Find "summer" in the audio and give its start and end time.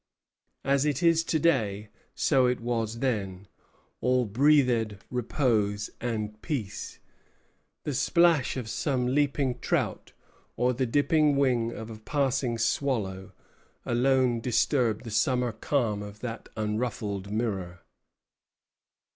15.11-15.51